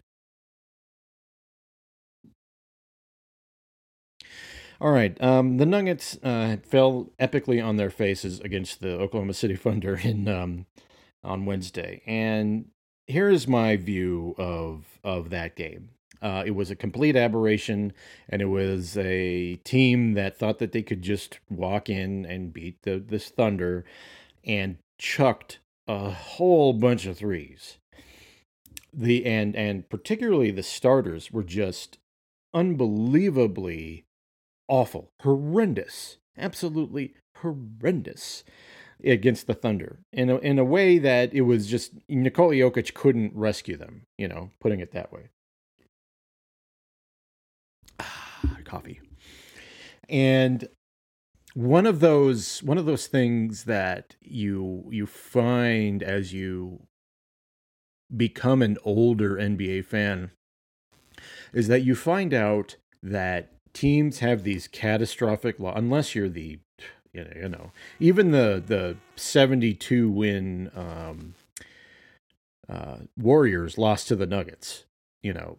All 4.81 4.91
right. 4.91 5.21
Um, 5.23 5.59
the 5.59 5.67
Nuggets 5.67 6.19
uh, 6.23 6.57
fell 6.65 7.11
epically 7.21 7.65
on 7.65 7.77
their 7.77 7.91
faces 7.91 8.41
against 8.41 8.81
the 8.81 8.99
Oklahoma 8.99 9.35
City 9.35 9.55
Thunder 9.55 9.95
in 10.03 10.27
um, 10.27 10.67
on 11.25 11.47
Wednesday. 11.47 12.03
And 12.07 12.67
here 13.07 13.29
is 13.29 13.49
my 13.49 13.77
view 13.77 14.35
of 14.39 14.99
of 15.03 15.31
that 15.31 15.57
game. 15.57 15.91
Uh, 16.23 16.43
it 16.47 16.53
was 16.53 16.71
a 16.71 16.77
complete 16.77 17.17
aberration, 17.17 17.93
and 18.31 18.41
it 18.41 18.47
was 18.47 18.97
a 18.97 19.57
team 19.57 20.15
that 20.15 20.39
thought 20.39 20.59
that 20.59 20.73
they 20.73 20.83
could 20.83 21.03
just 21.03 21.39
walk 21.51 21.91
in 21.91 22.25
and 22.25 22.53
beat 22.53 22.83
the 22.83 22.99
this 22.99 23.29
Thunder, 23.29 23.85
and 24.45 24.79
chucked 24.99 25.59
a 25.87 26.11
whole 26.11 26.73
bunch 26.73 27.05
of 27.07 27.19
threes. 27.19 27.79
The 28.93 29.27
and 29.27 29.55
and 29.55 29.89
particularly 29.89 30.51
the 30.51 30.63
starters 30.63 31.31
were 31.31 31.43
just 31.43 31.99
unbelievably 32.55 34.05
awful, 34.69 35.11
horrendous, 35.21 36.17
absolutely 36.39 37.15
horrendous 37.39 38.45
against 39.03 39.47
the 39.47 39.55
Thunder 39.55 40.01
in 40.13 40.31
a, 40.31 40.37
in 40.39 40.59
a 40.59 40.65
way 40.65 40.99
that 40.99 41.33
it 41.33 41.43
was 41.43 41.67
just 41.67 41.93
Nikola 42.09 42.55
Jokic 42.55 42.95
couldn't 42.95 43.35
rescue 43.35 43.77
them, 43.77 44.07
you 44.19 44.29
know, 44.29 44.51
putting 44.61 44.81
it 44.81 44.93
that 44.93 45.13
way. 45.13 45.31
Ah, 48.01 48.57
coffee. 48.65 49.01
And 50.09 50.69
one 51.55 51.87
of 51.87 52.01
those 52.01 52.63
one 52.63 52.79
of 52.79 52.87
those 52.87 53.07
things 53.07 53.65
that 53.65 54.17
you 54.21 54.89
you 54.91 55.07
find 55.07 56.03
as 56.03 56.33
you 56.33 56.87
become 58.15 58.61
an 58.61 58.77
older 58.85 59.37
NBA 59.37 59.85
fan 59.85 60.31
is 61.53 61.69
that 61.69 61.83
you 61.83 61.95
find 61.95 62.35
out 62.35 62.77
that 63.03 63.53
teams 63.73 64.19
have 64.19 64.43
these 64.43 64.69
catastrophic 64.69 65.59
loss 65.59 65.75
unless 65.77 66.15
you're 66.15 66.29
the 66.29 66.59
you 67.15 67.49
know, 67.49 67.73
even 68.01 68.33
the 68.33 68.63
the 68.65 68.97
72 69.17 70.11
win 70.11 70.71
um, 70.75 71.35
uh, 72.69 72.99
Warriors 73.17 73.79
lost 73.79 74.09
to 74.09 74.17
the 74.17 74.27
Nuggets. 74.27 74.85
You 75.23 75.33
know, 75.33 75.59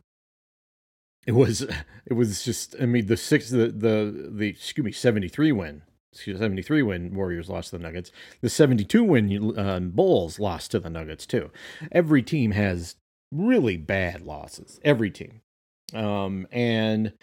it 1.26 1.32
was 1.32 1.62
it 2.06 2.14
was 2.14 2.44
just 2.44 2.76
I 2.82 2.86
mean 2.86 3.08
the 3.08 3.18
six 3.18 3.50
the 3.50 3.68
the 3.68 4.30
the 4.32 4.48
excuse 4.48 4.86
me 4.86 4.92
73 4.92 5.52
win. 5.52 5.82
Excuse 6.14 6.40
73 6.40 6.82
win 6.82 7.14
Warriors 7.14 7.50
lost 7.50 7.72
to 7.72 7.78
the 7.78 7.84
Nuggets. 7.84 8.12
The 8.42 8.50
72 8.50 9.04
win 9.04 9.60
um, 9.60 9.90
Bulls 9.92 10.40
lost 10.40 10.72
to 10.72 10.80
the 10.80 10.90
Nuggets 10.90 11.26
too. 11.26 11.52
Every 11.92 12.24
team 12.24 12.52
has 12.52 12.96
really 13.34 13.76
bad 13.76 14.22
losses. 14.22 14.80
Every 14.84 15.12
team, 15.12 15.42
um, 15.94 16.48
and 16.52 17.14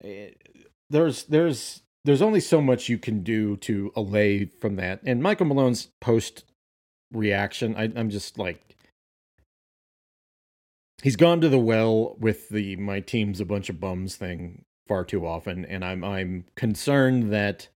it, 0.00 0.36
eh, 0.44 0.60
there's 0.88 1.24
there's 1.24 1.82
there's 2.04 2.22
only 2.22 2.40
so 2.40 2.60
much 2.60 2.88
you 2.88 2.98
can 2.98 3.22
do 3.22 3.56
to 3.58 3.92
allay 3.94 4.44
from 4.44 4.76
that. 4.76 5.00
And 5.04 5.22
Michael 5.22 5.46
Malone's 5.46 5.88
post 6.00 6.44
reaction, 7.12 7.76
I, 7.76 7.92
I'm 7.94 8.10
just 8.10 8.38
like, 8.38 8.76
he's 11.02 11.16
gone 11.16 11.40
to 11.40 11.48
the 11.48 11.58
well 11.58 12.16
with 12.18 12.48
the 12.48 12.76
my 12.76 13.00
team's 13.00 13.40
a 13.40 13.44
bunch 13.44 13.68
of 13.68 13.80
bums 13.80 14.16
thing 14.16 14.64
far 14.86 15.04
too 15.04 15.26
often, 15.26 15.64
and 15.64 15.84
I'm 15.84 16.02
I'm 16.02 16.44
concerned 16.56 17.32
that 17.32 17.68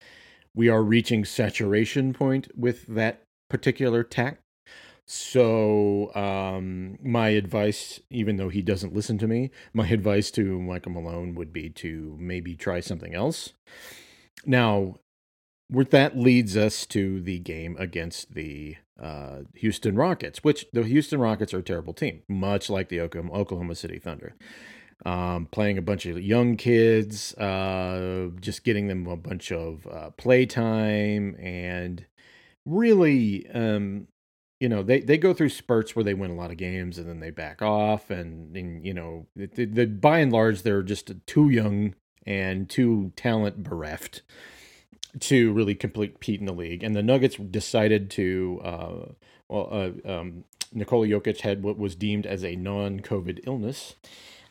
we 0.54 0.68
are 0.68 0.82
reaching 0.82 1.24
saturation 1.24 2.12
point 2.12 2.48
with 2.56 2.86
that 2.86 3.22
particular 3.50 4.02
tack. 4.02 4.38
So, 5.06 6.14
um, 6.14 6.98
my 7.02 7.28
advice, 7.28 8.00
even 8.08 8.36
though 8.36 8.48
he 8.48 8.62
doesn't 8.62 8.94
listen 8.94 9.18
to 9.18 9.28
me, 9.28 9.50
my 9.74 9.86
advice 9.88 10.30
to 10.32 10.58
Michael 10.58 10.92
Malone 10.92 11.34
would 11.34 11.52
be 11.52 11.68
to 11.70 12.16
maybe 12.18 12.56
try 12.56 12.80
something 12.80 13.14
else. 13.14 13.52
Now, 14.46 14.96
that 15.70 16.16
leads 16.16 16.56
us 16.56 16.86
to 16.86 17.20
the 17.20 17.38
game 17.38 17.76
against 17.78 18.34
the 18.34 18.76
uh, 19.00 19.40
Houston 19.54 19.96
Rockets, 19.96 20.44
which 20.44 20.66
the 20.72 20.82
Houston 20.82 21.20
Rockets 21.20 21.52
are 21.54 21.58
a 21.58 21.62
terrible 21.62 21.94
team, 21.94 22.22
much 22.28 22.70
like 22.70 22.88
the 22.88 23.00
Oklahoma 23.00 23.74
City 23.74 23.98
Thunder. 23.98 24.34
Um, 25.04 25.46
playing 25.50 25.76
a 25.76 25.82
bunch 25.82 26.06
of 26.06 26.20
young 26.22 26.56
kids, 26.56 27.34
uh, 27.34 28.28
just 28.40 28.64
getting 28.64 28.86
them 28.86 29.06
a 29.06 29.16
bunch 29.16 29.50
of 29.50 29.86
uh, 29.88 30.10
play 30.10 30.46
time, 30.46 31.36
and 31.38 32.06
really, 32.64 33.46
um, 33.50 34.06
you 34.60 34.68
know, 34.68 34.82
they, 34.82 35.00
they 35.00 35.18
go 35.18 35.34
through 35.34 35.48
spurts 35.48 35.94
where 35.94 36.04
they 36.04 36.14
win 36.14 36.30
a 36.30 36.36
lot 36.36 36.52
of 36.52 36.56
games 36.56 36.96
and 36.96 37.08
then 37.08 37.20
they 37.20 37.30
back 37.30 37.60
off, 37.60 38.08
and, 38.08 38.56
and 38.56 38.86
you 38.86 38.94
know, 38.94 39.26
the, 39.34 39.86
by 39.86 40.20
and 40.20 40.32
large, 40.32 40.62
they're 40.62 40.82
just 40.82 41.12
too 41.26 41.50
young 41.50 41.94
and 42.26 42.68
too 42.68 43.12
talent 43.16 43.62
bereft 43.62 44.22
to 45.20 45.52
really 45.52 45.74
compete 45.74 46.40
in 46.40 46.46
the 46.46 46.52
league. 46.52 46.82
And 46.82 46.94
the 46.94 47.02
Nuggets 47.02 47.36
decided 47.36 48.10
to, 48.12 48.60
uh, 48.64 48.94
well, 49.48 49.68
uh, 49.70 50.10
um, 50.10 50.44
Nikola 50.72 51.06
Jokic 51.06 51.40
had 51.40 51.62
what 51.62 51.78
was 51.78 51.94
deemed 51.94 52.26
as 52.26 52.44
a 52.44 52.56
non 52.56 53.00
COVID 53.00 53.40
illness. 53.46 53.94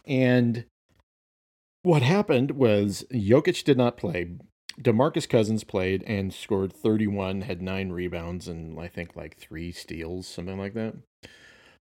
And 0.06 0.66
what 1.84 2.02
happened 2.02 2.52
was 2.52 3.06
Jokic 3.12 3.64
did 3.64 3.78
not 3.78 3.98
play. 3.98 4.32
DeMarcus 4.82 5.30
Cousins 5.30 5.64
played 5.64 6.04
and 6.08 6.34
scored 6.34 6.74
31, 6.74 7.42
had 7.42 7.62
nine 7.62 7.92
rebounds, 7.92 8.48
and 8.48 8.80
I 8.80 8.88
think 8.88 9.16
like 9.16 9.38
three 9.38 9.72
steals, 9.72 10.28
something 10.28 10.58
like 10.58 10.74
that. 10.74 10.96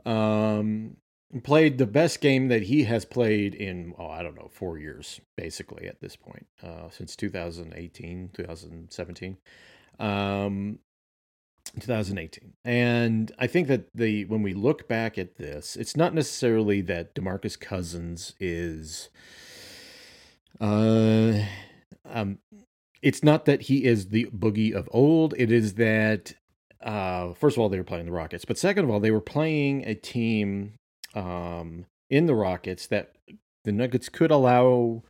Um, 0.05 0.97
played 1.43 1.77
the 1.77 1.85
best 1.85 2.21
game 2.21 2.47
that 2.47 2.63
he 2.63 2.83
has 2.83 3.05
played 3.05 3.53
in 3.55 3.93
oh 3.97 4.09
i 4.09 4.23
don't 4.23 4.35
know 4.35 4.49
four 4.51 4.77
years 4.77 5.19
basically 5.35 5.87
at 5.87 5.99
this 6.01 6.15
point 6.15 6.47
uh, 6.63 6.89
since 6.89 7.15
2018 7.15 8.29
2017 8.33 9.37
um, 9.99 10.79
2018 11.79 12.53
and 12.63 13.31
i 13.39 13.47
think 13.47 13.67
that 13.67 13.87
the 13.93 14.23
when 14.25 14.43
we 14.43 14.53
look 14.53 14.87
back 14.87 15.17
at 15.17 15.37
this 15.37 15.75
it's 15.75 15.97
not 15.97 16.13
necessarily 16.13 16.79
that 16.79 17.15
demarcus 17.15 17.59
cousins 17.59 18.33
is 18.39 19.09
uh 20.61 21.33
um 22.09 22.37
it's 23.05 23.23
not 23.23 23.45
that 23.45 23.61
he 23.63 23.85
is 23.85 24.07
the 24.07 24.25
boogie 24.35 24.73
of 24.73 24.89
old. 24.91 25.35
It 25.37 25.51
is 25.51 25.75
that 25.75 26.33
uh, 26.81 27.33
first 27.33 27.55
of 27.55 27.61
all 27.61 27.69
they 27.69 27.77
were 27.77 27.83
playing 27.83 28.07
the 28.07 28.11
Rockets, 28.11 28.45
but 28.45 28.57
second 28.57 28.85
of 28.85 28.89
all 28.89 28.99
they 28.99 29.11
were 29.11 29.21
playing 29.21 29.85
a 29.85 29.93
team 29.93 30.73
um, 31.15 31.85
in 32.09 32.27
the 32.27 32.35
Rockets 32.35 32.87
that 32.87 33.13
the 33.63 33.71
Nuggets 33.71 34.09
could 34.09 34.31
allow 34.31 35.03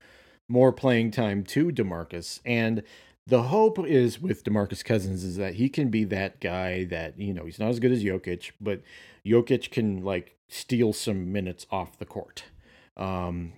more 0.47 0.71
playing 0.71 1.11
time 1.11 1.43
to 1.43 1.71
DeMarcus 1.71 2.39
and 2.45 2.83
the 3.27 3.43
hope 3.43 3.83
is 3.85 4.21
with 4.21 4.43
DeMarcus 4.43 4.85
Cousins 4.85 5.23
is 5.23 5.37
that 5.37 5.55
he 5.55 5.67
can 5.67 5.89
be 5.89 6.03
that 6.05 6.39
guy 6.39 6.83
that, 6.85 7.19
you 7.19 7.33
know, 7.33 7.45
he's 7.45 7.59
not 7.59 7.69
as 7.69 7.79
good 7.79 7.91
as 7.91 8.03
Jokic, 8.03 8.51
but 8.61 8.81
Jokic 9.25 9.71
can 9.71 10.03
like 10.03 10.37
steal 10.47 10.93
some 10.93 11.31
minutes 11.31 11.65
off 11.71 11.97
the 11.97 12.05
court. 12.05 12.43
Um, 12.95 13.53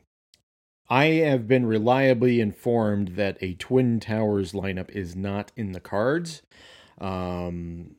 I 0.89 1.05
have 1.05 1.49
been 1.49 1.65
reliably 1.65 2.39
informed 2.39 3.09
that 3.09 3.37
a 3.41 3.55
Twin 3.55 3.99
Towers 3.99 4.53
lineup 4.53 4.89
is 4.91 5.17
not 5.17 5.51
in 5.57 5.73
the 5.73 5.81
cards. 5.81 6.43
Um, 6.99 7.97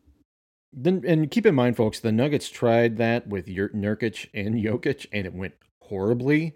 then, 0.73 1.03
and 1.07 1.31
keep 1.31 1.47
in 1.47 1.55
mind, 1.55 1.77
folks, 1.77 2.01
the 2.01 2.13
Nuggets 2.13 2.49
tried 2.49 2.97
that 2.99 3.27
with 3.27 3.47
Nurkic 3.47 4.29
and 4.35 4.55
Jokic, 4.65 5.07
and 5.13 5.27
it 5.27 5.35
went 5.35 5.55
horribly. 5.83 6.55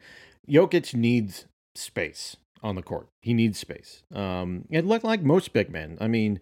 Jokic 0.48 0.94
needs 0.94 1.46
space 1.74 2.36
on 2.62 2.74
the 2.74 2.82
court. 2.82 3.08
He 3.20 3.34
needs 3.34 3.58
space. 3.58 4.02
Um, 4.14 4.66
it 4.70 4.84
looked 4.84 5.04
like 5.04 5.22
most 5.22 5.52
big 5.52 5.70
men. 5.70 5.98
I 6.00 6.08
mean, 6.08 6.40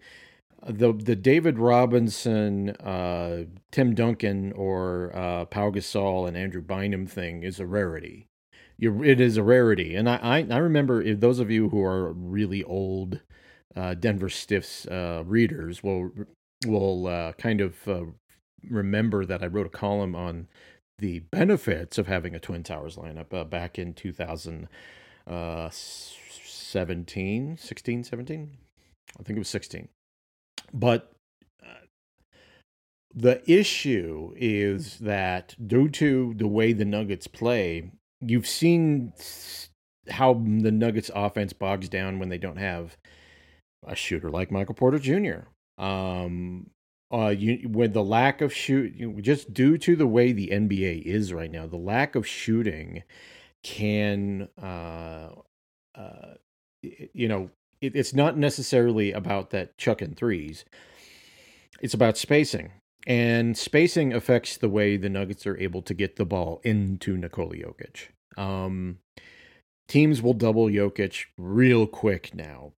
the 0.67 0.93
the 0.93 1.15
David 1.15 1.57
Robinson, 1.57 2.71
uh, 2.71 3.45
Tim 3.71 3.95
Duncan, 3.95 4.51
or 4.53 5.11
uh, 5.15 5.45
Pau 5.45 5.71
Gasol 5.71 6.27
and 6.27 6.37
Andrew 6.37 6.61
Bynum 6.61 7.07
thing 7.07 7.43
is 7.43 7.59
a 7.59 7.65
rarity. 7.65 8.27
You, 8.77 9.03
it 9.03 9.19
is 9.19 9.37
a 9.37 9.43
rarity, 9.43 9.95
and 9.95 10.09
I, 10.09 10.15
I, 10.17 10.47
I 10.49 10.57
remember 10.57 11.01
if 11.01 11.19
those 11.19 11.39
of 11.39 11.51
you 11.51 11.69
who 11.69 11.83
are 11.83 12.11
really 12.13 12.63
old 12.63 13.21
uh, 13.75 13.93
Denver 13.93 14.29
Stiffs 14.29 14.87
uh, 14.87 15.23
readers 15.25 15.83
will 15.83 16.11
will 16.65 17.07
uh, 17.07 17.33
kind 17.33 17.61
of 17.61 17.87
uh, 17.87 18.03
remember 18.69 19.25
that 19.25 19.43
I 19.43 19.47
wrote 19.47 19.67
a 19.67 19.69
column 19.69 20.15
on 20.15 20.47
the 20.99 21.19
benefits 21.19 21.97
of 21.97 22.07
having 22.07 22.35
a 22.35 22.39
Twin 22.39 22.63
Towers 22.63 22.95
lineup 22.95 23.33
uh, 23.33 23.43
back 23.43 23.79
in 23.79 23.93
2000 23.93 24.67
uh, 25.27 25.69
17, 25.71 27.57
16, 27.57 28.03
17. 28.03 28.57
I 29.19 29.23
think 29.23 29.37
it 29.37 29.39
was 29.39 29.49
16. 29.49 29.89
But 30.73 31.11
uh, 31.63 31.85
the 33.13 33.41
issue 33.51 34.33
is 34.37 34.99
that 34.99 35.55
due 35.67 35.89
to 35.89 36.33
the 36.35 36.47
way 36.47 36.71
the 36.71 36.85
Nuggets 36.85 37.27
play, 37.27 37.91
you've 38.21 38.47
seen 38.47 39.13
how 40.09 40.33
the 40.33 40.71
Nuggets 40.71 41.11
offense 41.13 41.53
bogs 41.53 41.89
down 41.89 42.19
when 42.19 42.29
they 42.29 42.37
don't 42.37 42.57
have 42.57 42.97
a 43.85 43.95
shooter 43.95 44.29
like 44.29 44.51
Michael 44.51 44.75
Porter 44.75 44.99
Jr. 44.99 45.47
Um, 45.81 46.69
uh, 47.11 47.33
you, 47.37 47.67
with 47.67 47.93
the 47.93 48.03
lack 48.03 48.39
of 48.39 48.53
shoot, 48.53 49.21
just 49.21 49.53
due 49.53 49.77
to 49.79 49.95
the 49.97 50.07
way 50.07 50.31
the 50.31 50.47
NBA 50.47 51.01
is 51.01 51.33
right 51.33 51.51
now, 51.51 51.67
the 51.67 51.75
lack 51.75 52.15
of 52.15 52.25
shooting 52.25 53.03
can 53.63 54.47
uh, 54.61 55.29
uh, 55.95 56.35
you 56.81 57.27
know, 57.27 57.49
it, 57.81 57.95
it's 57.95 58.13
not 58.13 58.37
necessarily 58.37 59.11
about 59.11 59.49
that 59.51 59.77
chuck 59.77 60.01
and 60.01 60.15
threes. 60.15 60.65
It's 61.81 61.93
about 61.93 62.17
spacing. 62.17 62.71
And 63.07 63.57
spacing 63.57 64.13
affects 64.13 64.57
the 64.57 64.69
way 64.69 64.95
the 64.95 65.09
Nuggets 65.09 65.47
are 65.47 65.57
able 65.57 65.81
to 65.83 65.93
get 65.93 66.17
the 66.17 66.25
ball 66.25 66.61
into 66.63 67.17
Nikola 67.17 67.55
Jokic. 67.55 68.09
Um, 68.37 68.99
teams 69.87 70.21
will 70.21 70.33
double 70.33 70.67
Jokic 70.67 71.25
real 71.37 71.87
quick 71.87 72.35
now. 72.35 72.73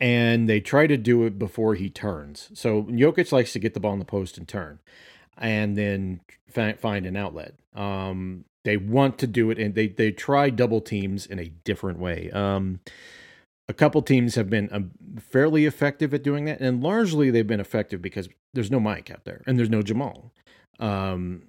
And 0.00 0.48
they 0.48 0.60
try 0.60 0.86
to 0.86 0.96
do 0.96 1.24
it 1.24 1.38
before 1.38 1.74
he 1.74 1.88
turns. 1.88 2.50
So 2.52 2.82
Jokic 2.84 3.32
likes 3.32 3.52
to 3.54 3.58
get 3.58 3.72
the 3.72 3.80
ball 3.80 3.94
in 3.94 3.98
the 3.98 4.04
post 4.04 4.36
and 4.36 4.46
turn 4.46 4.78
and 5.38 5.76
then 5.76 6.20
find 6.48 7.06
an 7.06 7.16
outlet. 7.16 7.54
Um, 7.74 8.44
they 8.64 8.76
want 8.76 9.18
to 9.18 9.26
do 9.26 9.50
it, 9.50 9.58
and 9.58 9.74
they 9.74 9.86
they 9.86 10.10
try 10.10 10.50
double 10.50 10.80
teams 10.80 11.24
in 11.24 11.38
a 11.38 11.48
different 11.64 11.98
way. 11.98 12.30
Um, 12.32 12.80
a 13.68 13.72
couple 13.72 14.02
teams 14.02 14.34
have 14.34 14.50
been 14.50 14.68
um, 14.72 14.90
fairly 15.20 15.66
effective 15.66 16.12
at 16.14 16.22
doing 16.22 16.46
that, 16.46 16.60
and 16.60 16.82
largely 16.82 17.30
they've 17.30 17.46
been 17.46 17.60
effective 17.60 18.02
because 18.02 18.28
there's 18.54 18.70
no 18.70 18.80
Mike 18.80 19.10
out 19.10 19.24
there 19.24 19.42
and 19.46 19.58
there's 19.58 19.70
no 19.70 19.82
Jamal. 19.82 20.32
Um, 20.78 21.44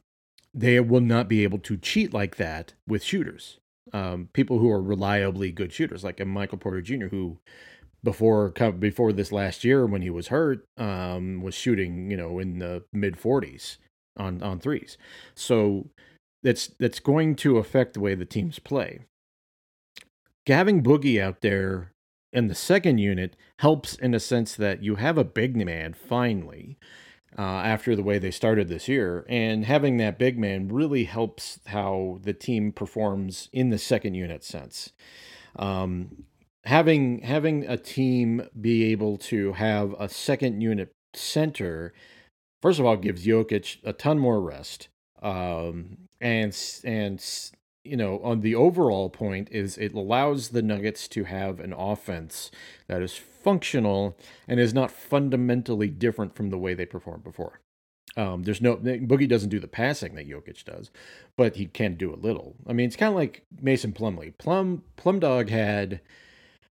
they 0.54 0.80
will 0.80 1.02
not 1.02 1.28
be 1.28 1.44
able 1.44 1.60
to 1.60 1.78
cheat 1.78 2.14
like 2.14 2.38
that 2.38 2.74
with 2.88 3.04
shooters. 3.04 3.60
Um, 3.94 4.30
people 4.34 4.60
who 4.60 4.70
are 4.70 4.82
reliably 4.82 5.52
good 5.52 5.72
shooters, 5.72 6.04
like 6.04 6.20
a 6.20 6.26
Michael 6.26 6.58
Porter 6.58 6.82
Jr., 6.82 7.08
who 7.08 7.38
before 8.08 8.52
before 8.80 9.12
this 9.12 9.34
last 9.34 9.66
year 9.66 9.86
when 9.86 10.02
he 10.02 10.10
was 10.10 10.30
hurt 10.30 10.64
um, 10.78 11.42
was 11.42 11.54
shooting, 11.54 12.10
you 12.10 12.16
know, 12.16 12.40
in 12.40 12.60
the 12.60 12.86
mid 12.94 13.18
40s 13.18 13.76
on 14.16 14.42
on 14.42 14.62
threes. 14.62 14.98
So 15.36 15.90
that's 16.42 16.68
that's 16.80 17.02
going 17.02 17.36
to 17.38 17.58
affect 17.58 17.96
the 17.96 18.00
way 18.00 18.16
the 18.16 18.24
teams 18.24 18.60
play. 18.60 19.02
Having 20.48 20.84
Boogie 20.84 21.22
out 21.22 21.42
there 21.42 21.92
in 22.32 22.48
the 22.48 22.56
second 22.56 23.00
unit 23.00 23.36
helps 23.60 23.96
in 23.96 24.14
a 24.14 24.22
sense 24.22 24.56
that 24.56 24.82
you 24.82 24.96
have 24.96 25.18
a 25.18 25.26
big 25.26 25.58
man 25.58 25.94
finally 25.94 26.78
uh, 27.38 27.42
after 27.42 27.94
the 27.94 28.04
way 28.04 28.20
they 28.20 28.32
started 28.32 28.70
this 28.70 28.88
year, 28.88 29.26
and 29.28 29.66
having 29.66 29.98
that 29.98 30.18
big 30.18 30.40
man 30.40 30.70
really 30.70 31.04
helps 31.04 31.60
how 31.66 32.20
the 32.24 32.34
team 32.34 32.72
performs 32.72 33.50
in 33.52 33.70
the 33.70 33.78
second 33.78 34.14
unit 34.14 34.46
sense. 34.46 34.94
Um, 35.58 36.27
having 36.68 37.22
having 37.22 37.66
a 37.66 37.78
team 37.78 38.48
be 38.60 38.92
able 38.92 39.18
to 39.18 39.54
have 39.54 39.96
a 39.98 40.10
second 40.10 40.60
unit 40.62 40.92
center, 41.14 41.94
first 42.62 42.80
of 42.80 42.86
all, 42.86 42.98
gives 42.98 43.26
Jokic 43.26 43.78
a 43.84 43.94
ton 43.94 44.20
more 44.20 44.42
rest. 44.42 44.90
Um, 45.22 45.98
and 46.20 46.56
and 46.84 47.24
you 47.84 47.96
know 47.96 48.20
on 48.20 48.42
the 48.42 48.54
overall 48.54 49.10
point 49.10 49.48
is 49.50 49.78
it 49.78 49.94
allows 49.94 50.50
the 50.50 50.62
nuggets 50.62 51.08
to 51.08 51.24
have 51.24 51.60
an 51.60 51.74
offense 51.74 52.52
that 52.88 53.02
is 53.02 53.16
functional 53.16 54.18
and 54.48 54.60
is 54.60 54.74
not 54.74 54.92
fundamentally 54.92 55.88
different 55.88 56.36
from 56.36 56.50
the 56.50 56.58
way 56.58 56.74
they 56.74 56.86
performed 56.86 57.24
before 57.24 57.62
um, 58.18 58.44
there's 58.44 58.62
no 58.62 58.76
boogie 58.78 59.30
doesn't 59.30 59.50
do 59.50 59.60
the 59.60 59.68
passing 59.68 60.16
that 60.16 60.28
Jokic 60.28 60.66
does 60.66 60.92
but 61.38 61.56
he 61.56 61.68
can 61.68 61.96
do 61.96 62.14
a 62.14 62.18
little 62.18 62.56
i 62.68 62.74
mean 62.74 62.88
it's 62.88 62.96
kind 62.96 63.12
of 63.12 63.16
like 63.16 63.44
mason 63.62 63.94
Plumlee. 63.94 64.38
plum 64.38 64.84
plum 64.98 65.20
dog 65.20 65.50
had 65.50 66.02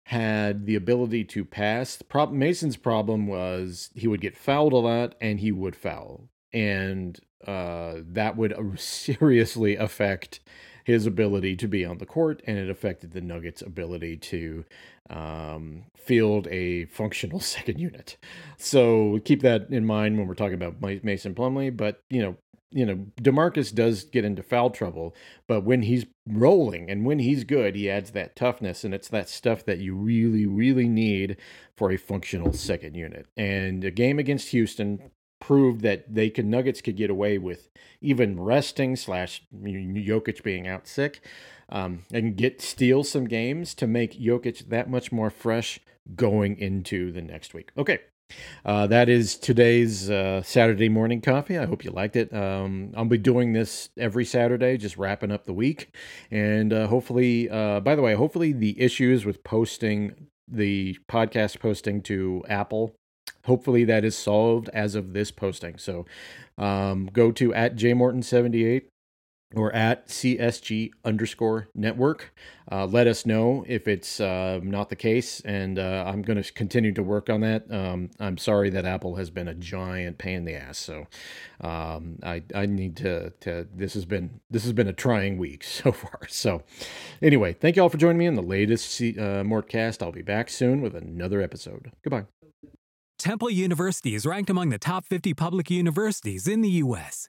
had 0.04 0.66
the 0.66 0.74
ability 0.74 1.24
to 1.24 1.44
pass 1.44 2.02
mason's 2.30 2.76
problem 2.76 3.26
was 3.26 3.90
he 3.94 4.08
would 4.08 4.20
get 4.20 4.36
fouled 4.36 4.72
a 4.72 4.76
lot 4.76 5.14
and 5.20 5.40
he 5.40 5.52
would 5.52 5.76
foul 5.76 6.28
and 6.52 7.20
uh, 7.46 7.94
that 8.06 8.36
would 8.36 8.54
seriously 8.78 9.76
affect 9.76 10.40
his 10.84 11.06
ability 11.06 11.56
to 11.56 11.68
be 11.68 11.84
on 11.84 11.98
the 11.98 12.06
court, 12.06 12.42
and 12.46 12.58
it 12.58 12.70
affected 12.70 13.12
the 13.12 13.20
Nuggets' 13.20 13.62
ability 13.62 14.16
to 14.16 14.64
um, 15.08 15.84
field 15.96 16.48
a 16.48 16.86
functional 16.86 17.40
second 17.40 17.78
unit. 17.78 18.16
So 18.56 19.20
keep 19.24 19.42
that 19.42 19.68
in 19.70 19.84
mind 19.84 20.18
when 20.18 20.26
we're 20.26 20.34
talking 20.34 20.60
about 20.60 20.80
Mason 20.80 21.34
Plumlee. 21.34 21.76
But 21.76 22.02
you 22.10 22.22
know, 22.22 22.36
you 22.70 22.86
know, 22.86 23.06
Demarcus 23.20 23.74
does 23.74 24.04
get 24.04 24.24
into 24.24 24.42
foul 24.42 24.70
trouble, 24.70 25.14
but 25.46 25.64
when 25.64 25.82
he's 25.82 26.06
rolling 26.28 26.90
and 26.90 27.04
when 27.04 27.18
he's 27.18 27.44
good, 27.44 27.74
he 27.74 27.90
adds 27.90 28.12
that 28.12 28.36
toughness, 28.36 28.84
and 28.84 28.94
it's 28.94 29.08
that 29.08 29.28
stuff 29.28 29.64
that 29.64 29.78
you 29.78 29.94
really, 29.94 30.46
really 30.46 30.88
need 30.88 31.36
for 31.76 31.90
a 31.90 31.96
functional 31.96 32.52
second 32.52 32.94
unit. 32.94 33.26
And 33.36 33.84
a 33.84 33.90
game 33.90 34.18
against 34.18 34.48
Houston 34.48 35.10
proved 35.40 35.80
that 35.80 36.14
they 36.14 36.30
could 36.30 36.46
Nuggets 36.46 36.80
could 36.80 36.96
get 36.96 37.10
away 37.10 37.38
with 37.38 37.70
even 38.00 38.38
resting 38.38 38.94
slash 38.94 39.42
Jokic 39.52 40.42
being 40.42 40.68
out 40.68 40.86
sick, 40.86 41.24
um, 41.70 42.04
and 42.12 42.36
get 42.36 42.60
steal 42.60 43.02
some 43.04 43.26
games 43.26 43.74
to 43.74 43.86
make 43.86 44.20
Jokic 44.20 44.68
that 44.68 44.90
much 44.90 45.10
more 45.10 45.30
fresh 45.30 45.80
going 46.14 46.58
into 46.58 47.10
the 47.12 47.22
next 47.22 47.54
week. 47.54 47.70
Okay. 47.76 48.00
Uh, 48.64 48.86
that 48.86 49.08
is 49.08 49.36
today's 49.36 50.10
uh, 50.10 50.42
Saturday 50.42 50.88
morning 50.88 51.20
coffee. 51.20 51.58
I 51.58 51.66
hope 51.66 51.84
you 51.84 51.90
liked 51.90 52.16
it. 52.16 52.32
Um, 52.34 52.92
I'll 52.96 53.04
be 53.04 53.18
doing 53.18 53.52
this 53.52 53.90
every 53.96 54.24
Saturday, 54.24 54.76
just 54.76 54.96
wrapping 54.96 55.32
up 55.32 55.44
the 55.44 55.52
week. 55.52 55.94
And 56.30 56.72
uh, 56.72 56.86
hopefully, 56.86 57.48
uh, 57.50 57.80
by 57.80 57.94
the 57.94 58.02
way, 58.02 58.14
hopefully 58.14 58.52
the 58.52 58.80
issues 58.80 59.24
with 59.24 59.42
posting 59.44 60.28
the 60.46 60.98
podcast 61.08 61.60
posting 61.60 62.02
to 62.02 62.44
Apple 62.48 62.94
hopefully 63.44 63.84
that 63.84 64.04
is 64.04 64.16
solved 64.16 64.68
as 64.72 64.94
of 64.94 65.12
this 65.12 65.30
posting. 65.30 65.78
So 65.78 66.06
um, 66.58 67.08
go 67.12 67.32
to 67.32 67.54
at 67.54 67.76
jmorton78 67.76 68.82
or 69.54 69.74
at 69.74 70.06
CSG 70.06 70.90
underscore 71.04 71.68
network. 71.74 72.32
Uh, 72.70 72.86
let 72.86 73.08
us 73.08 73.26
know 73.26 73.64
if 73.66 73.88
it's 73.88 74.20
uh, 74.20 74.60
not 74.62 74.90
the 74.90 74.96
case, 74.96 75.40
and 75.40 75.76
uh, 75.76 76.04
I'm 76.06 76.22
going 76.22 76.40
to 76.40 76.52
continue 76.52 76.92
to 76.92 77.02
work 77.02 77.28
on 77.28 77.40
that. 77.40 77.70
Um, 77.70 78.10
I'm 78.20 78.38
sorry 78.38 78.70
that 78.70 78.84
Apple 78.84 79.16
has 79.16 79.28
been 79.28 79.48
a 79.48 79.54
giant 79.54 80.18
pain 80.18 80.36
in 80.36 80.44
the 80.44 80.54
ass, 80.54 80.78
so 80.78 81.06
um, 81.60 82.20
I 82.22 82.42
I 82.54 82.66
need 82.66 82.96
to 82.98 83.30
to 83.40 83.66
this 83.74 83.94
has 83.94 84.04
been 84.04 84.40
this 84.50 84.62
has 84.62 84.72
been 84.72 84.86
a 84.86 84.92
trying 84.92 85.36
week 85.36 85.64
so 85.64 85.90
far. 85.90 86.20
So 86.28 86.62
anyway, 87.20 87.52
thank 87.54 87.74
you 87.74 87.82
all 87.82 87.88
for 87.88 87.98
joining 87.98 88.18
me 88.18 88.26
in 88.26 88.36
the 88.36 88.42
latest 88.42 88.90
C- 88.92 89.18
uh, 89.18 89.42
Mortcast. 89.42 90.00
I'll 90.02 90.12
be 90.12 90.22
back 90.22 90.48
soon 90.48 90.80
with 90.80 90.94
another 90.94 91.42
episode. 91.42 91.90
Goodbye. 92.04 92.26
Temple 93.18 93.50
University 93.50 94.14
is 94.14 94.24
ranked 94.24 94.48
among 94.48 94.70
the 94.70 94.78
top 94.78 95.04
50 95.04 95.34
public 95.34 95.70
universities 95.70 96.48
in 96.48 96.62
the 96.62 96.70
U.S. 96.84 97.28